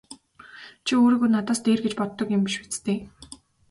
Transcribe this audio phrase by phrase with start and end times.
[0.85, 2.99] Чи өөрийгөө надаас дээр гэж боддог юм биш биз дээ!